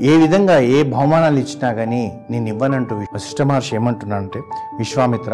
[0.00, 4.38] ఏ విధంగా ఏ బహుమానాలు ఇచ్చినా కానీ నేను ఇవ్వనంటూ వశిష్ఠ మహర్షి ఏమంటున్నానంటే
[4.78, 5.32] విశ్వామిత్ర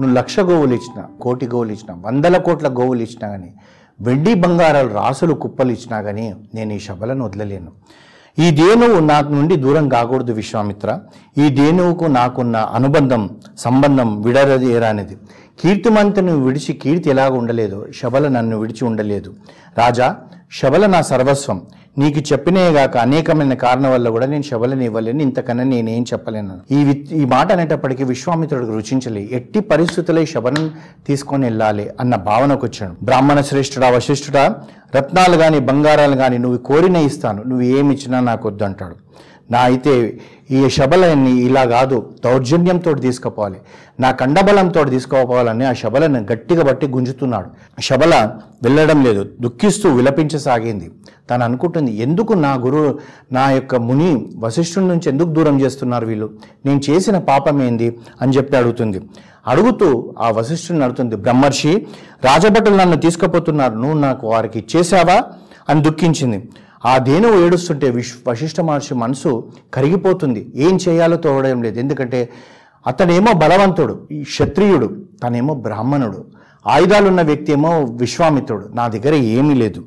[0.00, 3.52] నువ్వు లక్ష గోవులు ఇచ్చిన కోటి గోవులు ఇచ్చిన వందల కోట్ల గోవులు ఇచ్చినా కానీ
[4.00, 7.72] వెండి బంగారాలు రాసులు కుప్పలు ఇచ్చినా కానీ నేను ఈ శబలను వదలలేను.
[8.38, 10.98] ఈ దేనువు నా నుండి దూరం కాకూడదు విశ్వామిత్ర.
[11.38, 15.16] ఈ దేనువుకు నాకున్న అనుబంధం సంబంధం విడరదేరానిది
[15.60, 19.34] కీర్తిమంతుని విడిచి కీర్తి ఎలాగ ఉండలేదు శబల నన్ను విడిచి ఉండలేదు.
[19.78, 20.16] రాజా
[20.52, 21.62] శబల నా సర్వస్వం.
[21.98, 26.54] నీకు చెప్పినేగాక అనేకమైన కారణం వల్ల కూడా నేను శబలని ఇవ్వలేను ఇంతకన్నా నేనేం చెప్పలేను.
[26.70, 26.80] ఈ
[27.12, 29.28] ఈ మాట అనేటప్పటికీ విశ్వామిత్రుడికి రుచించలే.
[29.32, 30.70] ఎట్టి పరిస్థితుల్లో శబరం
[31.06, 32.94] తీసుకొని వెళ్ళాలి అన్న భావనకు వచ్చాడు.
[33.02, 34.44] బ్రాహ్మణ శ్రేష్ఠుడా వశిష్ఠుడా
[34.96, 37.42] రత్నాలు కానీ బంగారాలు కానీ నువ్వు కోరిన ఇస్తాను.
[37.42, 38.96] నువ్వు ఏమి ఇచ్చినా నాకు వద్దు అంటాడు.
[39.50, 40.20] నా అయితే
[40.50, 43.56] ఈ శబలని ఇలా కాదు దౌర్జన్యంతో తీసుకుపోవాలి.
[44.00, 47.80] నా కండబలంతో తీసుకుపోవాలని ఆ శబలను గట్టిగా బట్టి గుంజుతున్నాడు.
[47.82, 50.90] శబల వెళ్ళడం లేదు దుఃఖిస్తూ విలపించసాగింది.
[51.30, 52.98] తను అనుకుంటుంది ఎందుకు నా గురువు
[53.32, 56.30] నా యొక్క ముని వశిష్ఠుడి నుంచి ఎందుకు దూరం చేస్తున్నారు వీళ్ళు?
[56.66, 57.96] నేను చేసిన పాపం ఏంది?
[58.22, 59.00] అని చెప్పి అడుగుతుంది.
[59.46, 61.86] అడుగుతూ ఆ వశిష్ఠుని అడుగుతుంది బ్రహ్మర్షి
[62.24, 63.74] రాజభటులు నన్ను తీసుకుపోతున్నారు.
[63.74, 65.22] నువ్వు నాకు వారికి ఇచ్చేసావా?
[65.68, 66.48] అని దుఃఖించింది.
[66.86, 70.52] ఆ దేనువు ఏడుస్తుంటే విశ్ వశిష్ఠ మహర్షి మనసు కరిగిపోతుంది.
[70.54, 71.78] ఏం చేయాలో తోడడం లేదు.
[71.78, 72.28] ఎందుకంటే
[72.86, 76.24] అతనేమో బలవంతుడు ఈ క్షత్రియుడు తనేమో బ్రాహ్మణుడు.
[76.66, 78.70] ఆయుధాలున్న వ్యక్తి ఏమో విశ్వామిత్రుడు.
[78.74, 79.84] నా దగ్గర ఏమీ లేదు.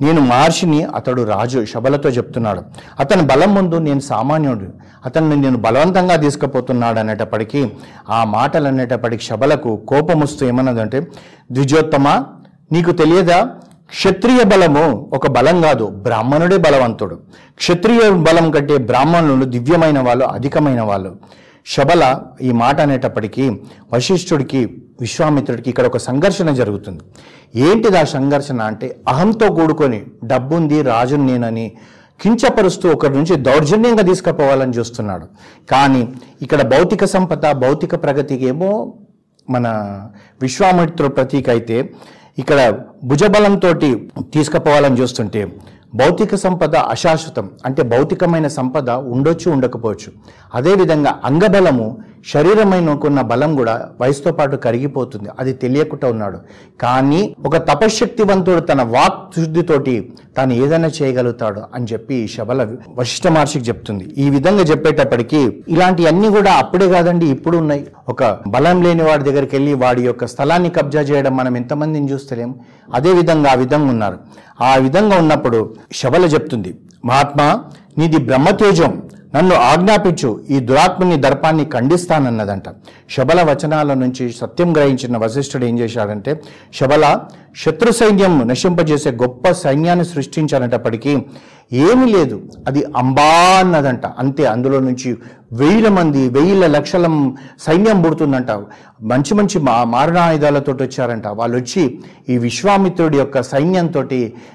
[0.00, 2.62] నేను మహర్షిని అతడు రాజు శబలతో చెప్తున్నాడు.
[3.00, 4.66] అతని బలం ముందు నేను సామాన్యుడు.
[5.06, 7.72] అతన్ని నేను బలవంతంగా తీసుకుపోతున్నాడు అనేటప్పటికీ
[8.10, 11.06] ఆ మాటలు అనేటప్పటికి శబలకు కోపం వస్తూ ఏమన్నదంటే
[11.52, 12.24] ద్విజోత్తమ
[12.72, 13.48] నీకు తెలియదా?
[13.90, 14.84] క్షత్రియ బలము
[15.16, 17.16] ఒక బలం కాదు బ్రాహ్మణుడే బలవంతుడు.
[17.60, 21.10] క్షత్రియ బలం కంటే బ్రాహ్మణులు దివ్యమైన వాళ్ళు అధికమైన వాళ్ళు.
[21.66, 22.02] శబల
[22.48, 23.44] ఈ మాట అనేటప్పటికీ
[23.92, 24.60] వశిష్ఠుడికి
[25.00, 27.02] విశ్వామిత్రుడికి ఇక్కడ ఒక సంఘర్షణ జరుగుతుంది.
[27.66, 30.00] ఏంటిది ఆ సంఘర్షణ అంటే అహంతో కూడుకొని
[30.32, 31.66] డబ్బుంది రాజుని నేనని
[32.20, 35.26] కించపరుస్తూ ఒకరి నుంచి దౌర్జన్యంగా తీసుకుపోవాలని చూస్తున్నాడు.
[35.72, 36.02] కానీ
[36.42, 38.72] ఇక్కడ భౌతిక సంపద భౌతిక ప్రగతికి ఏమో
[39.48, 39.66] మన
[40.42, 41.78] విశ్వామిత్ర ప్రతీక అయితే
[42.38, 42.60] ఇక్కడ
[43.04, 43.72] భుజబలంతో
[44.34, 45.40] తీసుకుపోవాలని చూస్తుంటే
[45.94, 50.08] భౌతిక సంపద అశాశ్వతం అంటే భౌతికమైన సంపద ఉండొచ్చు ఉండకపోవచ్చు.
[50.54, 51.86] అదేవిధంగా అంగబలము
[52.32, 55.28] శరీరమైన బలం కూడా వయసుతో పాటు కరిగిపోతుంది.
[55.40, 56.38] అది తెలియకుండా ఉన్నాడు.
[56.80, 64.04] కానీ ఒక తపశ్శక్తివంతుడు తన వాక్ శుద్ధితోటి తాను ఏదైనా చేయగలుగుతాడు అని చెప్పి శబల వశిష్ఠ మహర్షికి చెప్తుంది.
[64.18, 67.86] ఈ విధంగా చెప్పేటప్పటికీ ఇలాంటివన్నీ కూడా అప్పుడే కాదండి ఇప్పుడు ఉన్నాయి.
[68.08, 72.54] ఒక బలం లేని వాడి దగ్గరికి వెళ్ళి వాడి యొక్క స్థలాన్ని కబ్జా చేయడం మనం ఎంతమందిని చూస్తలేము
[72.94, 74.18] అదే విధంగా ఆ విధంగా ఉన్నారు.
[74.60, 77.60] ఆ విధంగా ఉన్నప్పుడు శబల చెప్తుంది మహాత్మా
[77.98, 79.02] నీది బ్రహ్మతేజం.
[79.34, 82.66] నన్ను ఆజ్ఞాపించు ఈ దురాత్మని దర్పాన్ని ఖండిస్తానన్నదంట.
[83.14, 86.32] శబల వచనాల నుంచి సత్యం గ్రహించిన వశిష్ఠుడు ఏం చేశాడంటే
[86.78, 87.04] శబల
[87.62, 91.12] శత్రు సైన్యం నశింపజేసే గొప్ప సైన్యాన్ని సృష్టించాలంటప్పటికీ
[91.88, 92.36] ఏమీ లేదు
[92.68, 93.28] అది అంబా
[93.60, 94.06] అన్నదంట.
[94.22, 95.10] అంతే అందులో నుంచి
[95.54, 98.50] వెయ్యిల మంది వెయ్యిల లక్షల సైన్యం పుడుతుందంట
[99.02, 101.26] మంచి మంచి మా మారణాయుధాలతో వచ్చారంట.
[101.26, 104.02] వాళ్ళు వచ్చి ఈ విశ్వామిత్రుడి యొక్క సైన్యంతో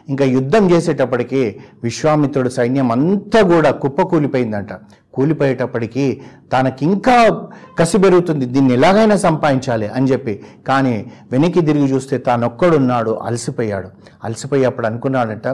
[0.09, 4.74] ఇంకా యుద్ధం చేసేటప్పటికి విశ్వామిత్రుడి సైన్యం అంతా కూడా కుప్పకూలిపోయిందంట.
[5.14, 6.22] కూలిపోయేటప్పటికీ
[6.54, 7.48] తనకింకా
[7.80, 8.46] కసి పెరుగుతుంది.
[8.46, 10.44] దీన్ని ఎలాగైనా సంపాదించాలి అని చెప్పి.
[10.68, 13.90] కానీ వెనక్కి తిరిగి చూస్తే తానొక్కడున్నాడు అలసిపోయాడు.
[14.24, 15.48] అలసిపోయి అప్పుడు అనుకున్నాడంట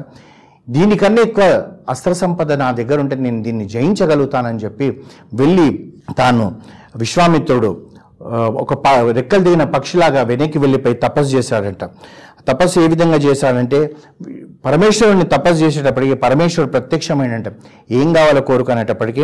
[0.69, 4.87] దీనికన్నా ఎక్కువ అస్త్ర సంపద నా దగ్గర ఉంటే నేను దీన్ని జయించగలుగుతానని చెప్పి
[5.33, 6.55] వెళ్ళి తాను
[6.95, 7.71] విశ్వామిత్రుడు
[8.63, 11.83] ఒక ప రెక్కలు దిగిన పక్షిలాగా వెనక్కి వెళ్ళిపోయి తపస్సు చేశాడంట.
[12.47, 13.95] తపస్సు ఏ విధంగా చేశాడంటే
[14.65, 17.47] పరమేశ్వరుని తపస్సు చేసేటప్పటికీ పరమేశ్వరుడు ప్రత్యక్షమైనంట.
[17.91, 19.23] ఏం కావాలో కోరుకునేటప్పటికీ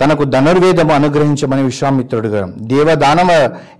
[0.00, 3.30] తనకు ధనుర్వేదము అనుగ్రహించమని విశ్వామిత్రుడుగా దేవదానవ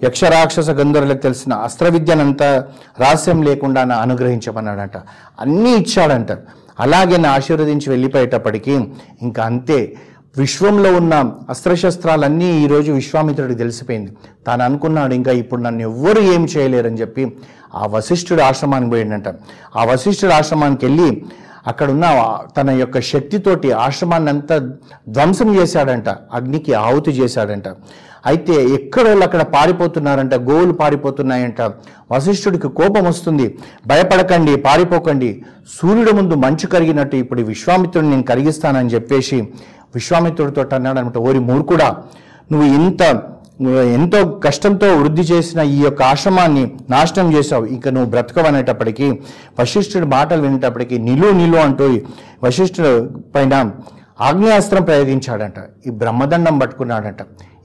[0.05, 2.65] యక్షరాక్షస గంధర్వులకు తెలిసిన అస్త్ర విద్యనంతా
[3.01, 4.97] రహస్యం లేకుండా నా అనుగ్రహించమన్నాడంట.
[5.41, 6.33] అన్నీ ఇచ్చాడంట.
[6.81, 8.81] అలాగే నా ఆశీర్వదించి వెళ్ళిపోయేటప్పటికీ
[9.23, 9.97] ఇంకా అంతే.
[10.39, 14.13] విశ్వంలో ఉన్న అస్త్రశస్త్రాలన్నీ ఈరోజు విశ్వామిత్రుడికి తెలిసిపోయింది.
[14.47, 17.37] తాను అనుకున్నాడు ఇంకా ఇప్పుడు నన్ను ఎవ్వరు ఏం చేయలేరని చెప్పి
[17.75, 19.29] ఆ వశిష్ఠుడు ఆశ్రమానికి పోయిండంట.
[19.77, 21.25] ఆ వశిష్ఠుడు ఆశ్రమానికి వెళ్ళి
[21.67, 24.59] అక్కడున్న తన యొక్క శక్తితోటి ఆశ్రమాన్ని అంతా
[25.09, 26.09] ధ్వంసం చేశాడంట.
[26.09, 27.69] అగ్నికి ఆహుతి చేశాడంట.
[28.27, 30.35] అయితే ఎక్కడ వాళ్ళు అక్కడ పారిపోతున్నారంట?
[30.49, 31.61] గోవులు పారిపోతున్నాయంట.
[32.13, 33.47] వశిష్ఠుడికి కోపం వస్తుంది.
[33.87, 35.31] భయపడకండి పారిపోకండి.
[35.77, 39.39] సూర్యుడు ముందు మంచు కరిగినట్టు ఇప్పుడు విశ్వామిత్రుడిని నేను కరిగిస్తానని చెప్పేసి
[39.95, 41.89] విశ్వామిత్రుడితో అన్నాడు అనమాట ఓరి మూర్ఖుడా
[42.53, 43.03] నువ్వు ఇంత
[43.65, 47.65] నువ్వు ఎంతో కష్టంతో వృద్ధి చేసిన ఈ యొక్క ఆశ్రమాన్ని నాశనం చేశావు.
[47.67, 49.07] ఇంకా నువ్వు బ్రతకవనేటప్పటికీ
[49.61, 51.87] వశిష్ఠుడి మాటలు వినేటప్పటికీ నిలు నిలు అంటూ
[52.45, 52.93] వశిష్ఠుడు
[53.35, 53.55] పైన
[54.21, 55.55] ఆగ్నేయాస్త్రం ప్రయోగించాడంట.
[55.87, 57.17] ఈ బ్రహ్మదండం పట్టుకున్నాడంట.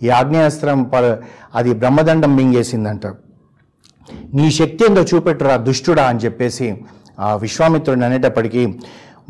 [0.03, 1.19] ఈ ఆగ్నేయాస్త్రం ప-
[1.55, 3.07] అది బ్రహ్మదండం మింగేసిందంట.
[4.33, 6.77] నీ శక్తి ఏందో చూపెట్టురా దుష్టుడా అని చెప్పేసి
[7.19, 8.79] ఆ విశ్వామిత్రుడిని అనేటప్పటికీ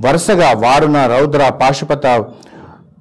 [0.05, 2.05] వరుసగా వారుణ రౌద్ర పాశుపత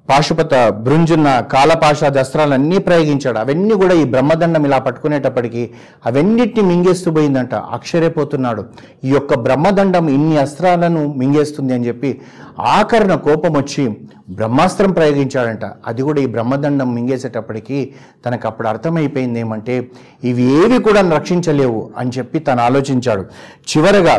[0.09, 0.53] పాశుపత
[0.85, 3.37] బృంజున్న కాలపాష దస్త్రాలన్నీ ప్రయోగించాడు.
[3.37, 5.69] అవన్నీ కూడా ఈ బ్రహ్మదండం ఇలా పట్టుకునేటప్పటికీ
[6.05, 7.55] అవన్నిటిని మింగేస్తూ పోయిందంట.
[7.55, 8.63] అక్షరైపోతున్నాడు
[9.03, 12.21] ఈ యొక్క బ్రహ్మదండం ఇన్ని అస్త్రాలను మింగేస్తుంది అని చెప్పి
[12.59, 13.85] ఆకరణ కోపం వచ్చి
[14.29, 15.65] బ్రహ్మాస్త్రం ప్రయోగించాడంట.
[15.87, 17.79] అది కూడా ఈ బ్రహ్మదండం మింగేసేటప్పటికీ
[18.25, 19.75] తనకు అప్పుడు అర్థమైపోయింది ఏమంటే
[20.23, 23.25] ఇవి ఏవి కూడా రక్షించలేవు అని చెప్పి తను ఆలోచించాడు.
[23.71, 24.15] చివరగా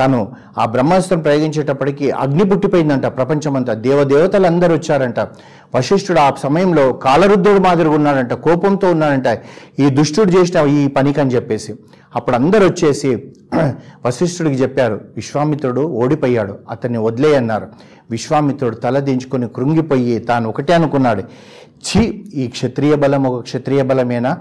[0.00, 3.74] తను ఆ బ్రహ్మాస్త్రం ప్రయోగించేటప్పటికీ అగ్ని పుట్టిపోయిందంట ప్రపంచమంతా.
[3.74, 5.20] దేవదేవతలు అందరూ వచ్చారంట
[5.74, 9.28] వశిష్ఠుడు ఆ సమయంలో కాలరుద్ధుడు మాదిరిగా ఉన్నాడంట కోపంతో ఉన్నాడంట
[9.80, 11.70] ఈ దుష్టుడు చేసిన ఈ పనికి అని చెప్పేసి.
[12.16, 13.10] అప్పుడు అందరు వచ్చేసి
[14.06, 17.66] వశిష్ఠుడికి చెప్పారు విశ్వామిత్రుడు ఓడిపోయాడు అతన్ని వదిలేయన్నారు
[18.10, 21.22] విశ్వామిత్రుడు తల దించుకొని కృంగిపోయి తాను ఒకటే అనుకున్నాడు.
[21.86, 22.02] ఛీ
[22.34, 24.32] ఈ క్షత్రియ బలం ఒక క్షత్రియ బలమేనా?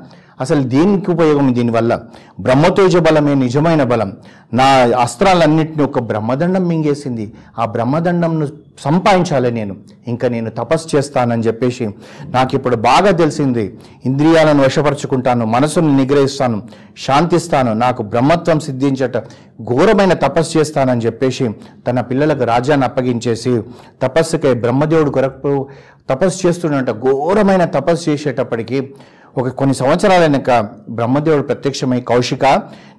[0.42, 2.00] అసలు దేనికి ఉపయోగం దీనివల్ల?
[2.40, 4.14] బ్రహ్మతేజ బలమే నిజమైన బలం.
[4.54, 4.66] నా
[5.02, 7.34] అస్త్రాలన్నింటినీ ఒక బ్రహ్మదండం మింగేసింది.
[7.60, 8.48] ఆ బ్రహ్మదండంను
[8.80, 9.76] సంపాదించాలి నేను.
[10.08, 11.90] ఇంకా నేను తపస్సు చేస్తానని చెప్పేసి
[12.26, 13.80] నాకు ఇప్పుడు బాగా తెలిసింది.
[14.06, 16.62] ఇంద్రియాలను వశపరుచుకుంటాను మనసును నిగ్రహిస్తాను
[16.98, 19.18] శాంతిస్తాను నాకు బ్రహ్మత్వం సిద్ధించట
[19.64, 21.50] ఘోరమైన తపస్సు చేస్తానని చెప్పేసి
[21.88, 23.62] తన పిల్లలకు రాజ్యాన్ని అప్పగించేసి
[24.02, 25.70] తపస్సుకై బ్రహ్మదేవుడు కొరకు
[26.10, 28.94] తపస్సు చేస్తున్నట ఘోరమైన తపస్సు చేసేటప్పటికీ
[29.38, 32.46] ఒక కొన్ని సంవత్సరాల వెనక బ్రహ్మదేవుడు ప్రత్యక్షమై కౌశిక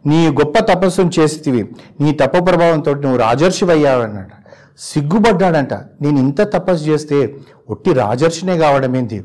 [0.06, 1.68] నీ గొప్ప తపస్సును చేస్తేవి.
[2.00, 4.30] నీ తప ప్రభావంతో నువ్వు రాజర్షివయ్యావన్నట
[4.78, 5.74] సిగ్గుపడ్డాడంట.
[5.74, 7.34] నేను ఇంత తపస్సు చేస్తే
[7.70, 9.24] ఒట్టి రాజర్షినే కావడమేంది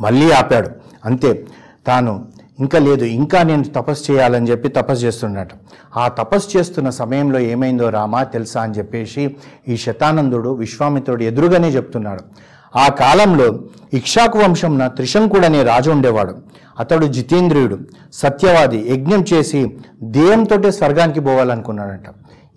[0.00, 0.70] మళ్ళీ ఆపాడు.
[1.04, 1.46] అంతే.
[1.86, 2.28] తాను
[2.60, 3.04] ఇంకా లేదు.
[3.04, 5.54] ఇంకా నేను తపస్సు చేయాలని చెప్పి తపస్సు చేస్తున్నాడు
[5.98, 8.60] ఆ తపస్సు చేస్తున్న సమయంలో ఏమైందో రామా తెలుసా?
[8.60, 9.36] అని చెప్పేసి
[9.68, 12.24] ఈ శతానందుడు విశ్వామిత్రుడు ఎదురుగానే చెప్తున్నాడు.
[12.82, 13.48] ఆ కాలంలో
[13.98, 16.34] ఇక్షాకు వంశంన త్రిశంకుడు అనే రాజు ఉండేవాడు.
[16.82, 17.76] అతడు జితేంద్రియుడు
[18.22, 19.60] సత్యవాది యజ్ఞం చేసి
[20.18, 22.06] దేహంతో స్వర్గానికి పోవాలనుకున్నాడంట.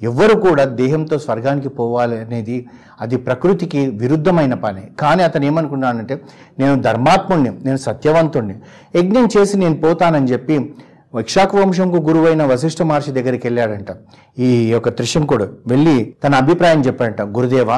[0.01, 2.57] ఎవ్వరు కూడా దేహంతో స్వర్గానికి పోవాలి అనేది
[3.03, 4.83] అది ప్రకృతికి విరుద్ధమైన పని.
[4.99, 6.15] కానీ అతను ఏమనుకున్నాడంటే
[6.59, 8.55] నేను ధర్మాత్ముణ్ణి నేను సత్యవంతుణ్ణి
[8.99, 10.57] యజ్ఞం చేసి నేను పోతానని చెప్పి
[11.19, 13.91] ఇక్షాకు వంశంకు గురువైన వశిష్ఠ మహర్షి దగ్గరికి వెళ్ళాడంట.
[14.39, 17.77] ఈ యొక్క త్రిశంకుడు వెళ్ళి తన అభిప్రాయం చెప్పాడంట గురుదేవా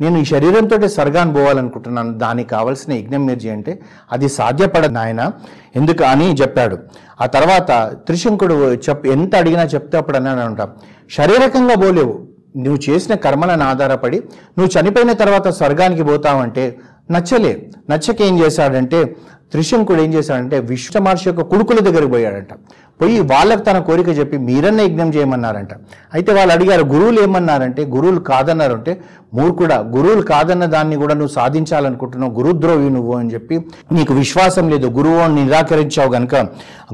[0.00, 2.18] నేను ఈ శరీరంతో స్వర్గాన్ని పోవాలనుకుంటున్నాను.
[2.18, 3.80] దానికి కావలసిన యజ్ఞం మీరు చేయంటే
[4.12, 5.32] అది సాధ్యపడదు నాయన.
[5.76, 6.78] ఎందుకు అని చెప్పాడు.
[7.20, 10.68] ఆ తర్వాత త్రిశంకుడు చెప్ ఎంత అడిగినా చెప్తే అప్పుడు అన్నాడంట
[11.10, 12.26] శారీరకంగా పోలేవు.
[12.56, 14.18] నువ్వు చేసిన కర్మలను ఆధారపడి
[14.58, 16.78] నువ్వు చనిపోయిన తర్వాత స్వర్గానికి పోతావంటే
[17.10, 17.70] నచ్చలే.
[17.90, 19.16] నచ్చక ఏం చేశాడంటే
[19.52, 22.52] త్రిశంకుడు ఏం చేశాడంటే విశ్వమహర్షి యొక్క కొడుకుల దగ్గరికి పోయాడంట.
[23.00, 25.72] పోయి వాళ్ళకు తన కోరిక చెప్పి మీరన్న యజ్ఞం చేయమన్నారంట.
[26.14, 28.92] అయితే వాళ్ళు అడిగారు గురువులు ఏమన్నారంటే గురువులు కాదన్నారు అంటే
[29.34, 33.56] మూర్ఖుడా గురువులు కాదన్న దాన్ని కూడా నువ్వు సాధించాలనుకుంటున్నావు గురుద్రోవి నువ్వు అని చెప్పి
[33.92, 36.34] నీకు విశ్వాసం లేదు గురువుని నిరాకరించావు గనుక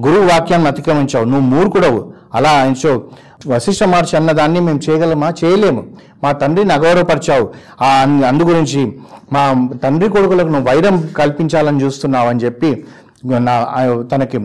[0.07, 2.01] గురువు వాక్యాన్ని అతిక్రమించావు నువ్వు మూర్ఖుడవు.
[2.35, 2.93] అలా ఆయనచో
[3.47, 5.33] వశిష్ఠ మహర్షి అన్న దాన్ని మేము చేయగలమా?
[5.45, 5.83] చేయలేము.
[6.23, 7.47] మా తండ్రిని అగౌరవపరిచావు
[7.83, 7.91] ఆ
[8.29, 8.83] అందు గురించి
[9.33, 9.43] మా
[9.85, 12.85] తండ్రి కొడుకులకు నువ్వు వైరం కల్పించాలని చూస్తున్నావు అని చెప్పి
[13.27, 13.55] నా
[14.13, 14.39] తనకి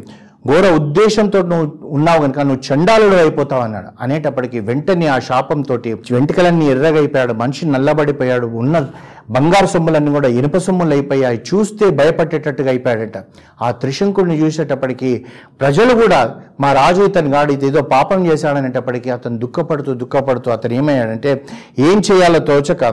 [0.48, 3.88] ఘోర ఉద్దేశంతో నువ్వు ఉన్నావు కనుక నువ్వు చండాలుడు అయిపోతావు అన్నాడు.
[4.01, 5.75] అనేటప్పటికి వెంటనే ఆ శాపంతో
[6.12, 7.34] వెంట్రుకలన్నీ ఎర్రగైపోయాడు.
[7.34, 8.48] మనిషి నల్లబడిపోయాడు.
[8.48, 8.88] ఉన్న
[9.30, 11.42] బంగారు సొమ్ములన్నీ కూడా ఇనుప సొమ్ములు అయిపోయాయి.
[11.50, 13.18] చూస్తే భయపడేటట్టుగా అయిపోయాడట.
[13.62, 15.25] ఆ త్రిశంకుడిని చూసేటప్పటికి
[15.60, 21.45] ప్రజలు కూడా మా రాజు ఇతను గాడు ఇది ఏదో పాపం చేశాడనేటప్పటికీ అతను దుఃఖపడుతూ దుఃఖపడుతూ అతను ఏమయ్యాడంటే
[21.80, 22.83] ఏం చేయాలో తోచక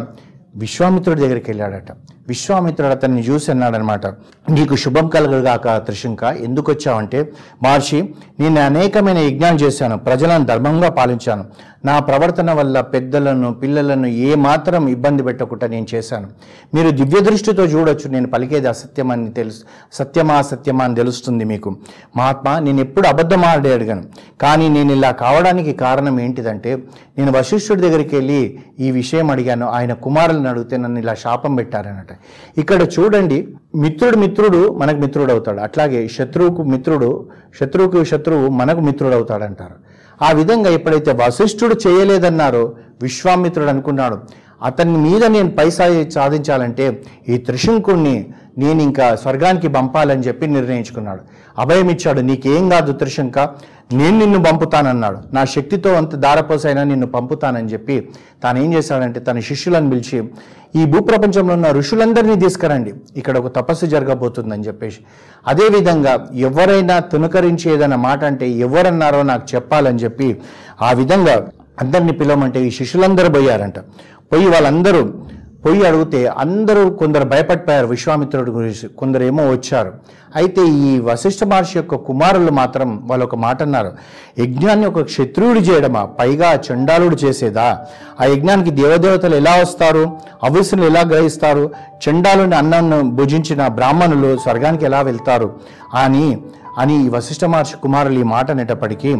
[0.57, 1.91] విశ్వామిత్రుడి దగ్గరికి వెళ్ళాడట.
[2.31, 4.07] విశ్వామిత్రుడు అతన్ని చూసి అన్నాడనమాట
[4.57, 7.19] నీకు శుభం కలగగాక త్రిశంక ఎందుకు వచ్చావంటే
[7.63, 8.01] మహర్షి
[8.41, 11.45] నేను అనేకమైన యజ్ఞాలు చేశాను ప్రజలను ధర్మంగా పాలించాను.
[11.85, 16.29] నా ప్రవర్తన వల్ల పెద్దలను పిల్లలను ఏ మాత్రం ఇబ్బంది పెట్టకుండా నేను చేశాను.
[16.75, 19.61] మీరు దివ్య దృష్టితో చూడొచ్చు నేను పలికేది అసత్యమని తెలుసు
[19.93, 21.71] సత్యమా అసత్యమా అని తెలుస్తుంది మీకు.
[22.17, 24.05] మహాత్మా నేను ఎప్పుడు అబద్ధం ఆడే అడిగాను.
[24.41, 26.73] కానీ నేను ఇలా కావడానికి కారణం ఏంటిదంటే
[27.19, 28.41] నేను వశిష్ఠుడి దగ్గరికి వెళ్ళి
[28.81, 29.67] ఈ విషయం అడిగాను.
[29.79, 32.13] ఆయన కుమారులను అడిగితే నన్ను ఇలా శాపం పెట్టారనట
[32.59, 33.39] ఇక్కడ చూడండి
[33.75, 37.11] మిత్రుడు మిత్రుడు మనకు మిత్రుడు అవుతాడు అట్లాగే శత్రువుకు మిత్రుడు
[37.61, 39.77] శత్రువుకు శత్రువు మనకు మిత్రుడు అవుతాడంటారు
[40.23, 42.65] ఆ విధంగా ఎప్పుడైతే వశిష్ఠుడు చేయలేదన్నారో
[43.03, 44.17] విశ్వామిత్రుడు అనుకున్నాడు.
[44.63, 48.27] అతని మీద నేను పైసా సాధించాలంటే ఈ త్రిశంకుణ్ణి
[48.59, 51.21] నేను ఇంకా స్వర్గానికి పంపాలని చెప్పి నిర్ణయించుకున్నాడు.
[51.59, 53.39] అభయం ఇచ్చాడు నీకేం కాదు త్రిశంక
[53.93, 55.19] నేను నిన్ను పంపుతానన్నాడు.
[55.33, 58.09] నా శక్తితో అంత దారపోసైనా నిన్ను పంపుతానని చెప్పి
[58.43, 60.25] తాను ఏం చేశాడంటే తన శిష్యులను పిలిచి
[60.77, 64.99] ఈ భూప్రపంచంలో ఉన్న ఋషులందరినీ తీసుకురండి ఇక్కడ ఒక తపస్సు జరగబోతుందని చెప్పేసి.
[65.47, 70.37] అదేవిధంగా ఎవరైనా తునకరించి ఏదైనా మాట అంటే ఎవరన్నారో నాకు చెప్పాలని చెప్పి
[70.83, 71.49] ఆ విధంగా
[71.81, 73.75] అందరినీ పిలవమంటే ఈ శిష్యులందరూ పోయారంట.
[74.33, 75.13] పోయి వాళ్ళందరూ
[75.65, 77.87] పోయి అడిగితే అందరూ కొందరు భయపడిపోయారు.
[77.87, 79.93] విశ్వామిత్రుడి గురించి కొందరేమో వచ్చారు.
[80.37, 83.93] అయితే ఈ వశిష్ఠ మహర్షి యొక్క కుమారులు మాత్రం వాళ్ళు ఒక మాట అన్నారు
[84.39, 86.05] యజ్ఞాన్ని ఒక క్షత్రియుడు చేయడమా?
[86.05, 87.79] పైగా చండాలుడు చేసేదా?
[88.21, 90.17] ఆ యజ్ఞానికి దేవదేవతలు ఎలా వస్తారు?
[90.45, 91.71] అవిసులు ఎలా గ్రహిస్తారు?
[92.09, 95.53] చండాలుని అన్నాన్ని భుజించిన బ్రాహ్మణులు స్వర్గానికి ఎలా వెళ్తారు?
[95.95, 96.39] అని
[96.79, 99.17] అని ఈ వశిష్ఠ మహర్షి కుమారులు ఈ మాట అనేటప్పటికీ